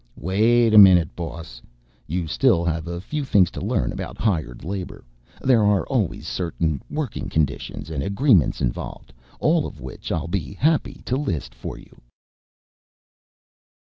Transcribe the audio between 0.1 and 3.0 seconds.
"Wait a minute, boss, you still have a